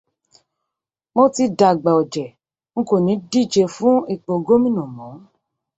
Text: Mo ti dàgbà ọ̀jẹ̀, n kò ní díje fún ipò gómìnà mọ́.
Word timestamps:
Mo 1.15 1.23
ti 1.35 1.43
dàgbà 1.59 1.91
ọ̀jẹ̀, 2.01 2.35
n 2.77 2.79
kò 2.87 2.95
ní 3.05 3.13
díje 3.31 3.63
fún 3.75 3.95
ipò 4.13 4.33
gómìnà 4.45 4.83
mọ́. 4.95 5.11